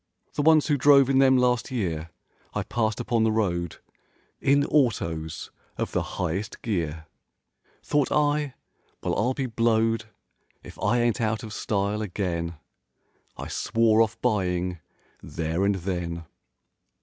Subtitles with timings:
[0.33, 2.09] The ones who drove in them last year,
[2.55, 3.77] I passed upon the road
[4.39, 7.05] In autos of the highest gear—
[7.83, 8.55] Thought I,
[9.03, 10.05] "Well, I'll be blowed
[10.63, 12.55] If I ain't out of style again!"
[13.37, 14.79] I swore off buying
[15.21, 16.25] there and then.